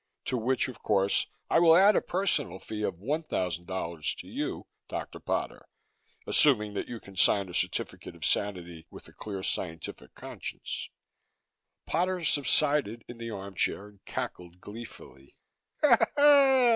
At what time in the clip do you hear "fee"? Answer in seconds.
2.57-2.81